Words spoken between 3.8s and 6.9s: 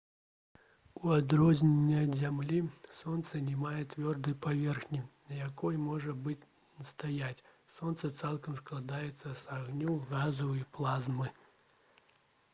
цвёрдай паверхні на якой можна было б